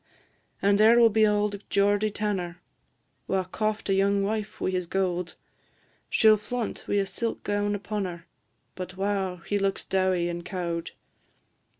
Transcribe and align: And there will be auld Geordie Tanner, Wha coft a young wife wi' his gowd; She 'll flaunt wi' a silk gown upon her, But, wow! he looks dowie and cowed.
And 0.63 0.79
there 0.79 0.97
will 0.97 1.11
be 1.11 1.27
auld 1.27 1.61
Geordie 1.69 2.09
Tanner, 2.09 2.59
Wha 3.27 3.43
coft 3.43 3.87
a 3.87 3.93
young 3.93 4.23
wife 4.23 4.59
wi' 4.59 4.71
his 4.71 4.87
gowd; 4.87 5.33
She 6.09 6.27
'll 6.27 6.37
flaunt 6.37 6.85
wi' 6.87 6.95
a 6.95 7.05
silk 7.05 7.43
gown 7.43 7.75
upon 7.75 8.05
her, 8.05 8.25
But, 8.73 8.97
wow! 8.97 9.35
he 9.45 9.59
looks 9.59 9.85
dowie 9.85 10.27
and 10.27 10.43
cowed. 10.43 10.89